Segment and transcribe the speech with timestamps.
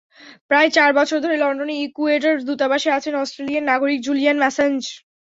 [0.49, 4.81] প্রায় চার বছর ধরে লন্ডনে ইকুয়েডর দূতাবাসে আছেন অস্ট্রেলিয়ান নাগরিক জুলিয়ান অ্যাসাঞ্জ।